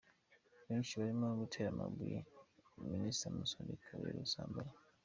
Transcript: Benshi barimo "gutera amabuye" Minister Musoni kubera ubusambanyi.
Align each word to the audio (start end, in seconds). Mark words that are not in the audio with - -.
Benshi 0.67 0.93
barimo 0.99 1.27
"gutera 1.41 1.69
amabuye" 1.71 2.19
Minister 2.91 3.29
Musoni 3.37 3.73
kubera 3.85 4.17
ubusambanyi. 4.19 4.75